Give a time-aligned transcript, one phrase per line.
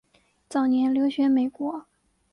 [0.49, 1.85] 早年留学美国。